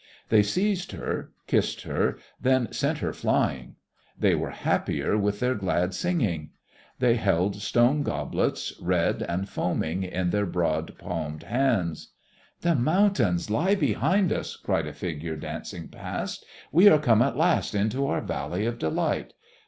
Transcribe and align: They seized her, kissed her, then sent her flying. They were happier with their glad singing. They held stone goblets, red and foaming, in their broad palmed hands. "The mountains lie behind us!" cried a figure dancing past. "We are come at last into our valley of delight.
They 0.29 0.41
seized 0.41 0.93
her, 0.93 1.31
kissed 1.45 1.81
her, 1.83 2.17
then 2.41 2.73
sent 2.73 2.97
her 3.05 3.13
flying. 3.13 3.75
They 4.17 4.33
were 4.33 4.49
happier 4.49 5.15
with 5.15 5.39
their 5.39 5.53
glad 5.53 5.93
singing. 5.93 6.49
They 6.97 7.17
held 7.17 7.57
stone 7.61 8.01
goblets, 8.01 8.73
red 8.81 9.21
and 9.21 9.47
foaming, 9.47 10.01
in 10.01 10.31
their 10.31 10.47
broad 10.47 10.97
palmed 10.97 11.43
hands. 11.43 12.13
"The 12.61 12.73
mountains 12.73 13.51
lie 13.51 13.75
behind 13.75 14.33
us!" 14.33 14.55
cried 14.55 14.87
a 14.87 14.93
figure 14.93 15.35
dancing 15.35 15.87
past. 15.87 16.47
"We 16.71 16.89
are 16.89 16.97
come 16.97 17.21
at 17.21 17.37
last 17.37 17.75
into 17.75 18.07
our 18.07 18.21
valley 18.21 18.65
of 18.65 18.79
delight. 18.79 19.35